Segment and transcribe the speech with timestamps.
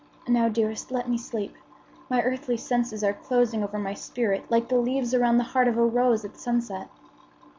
[0.27, 1.53] Now, dearest, let me sleep.
[2.09, 5.77] My earthly senses are closing over my spirit like the leaves around the heart of
[5.77, 6.89] a rose at sunset."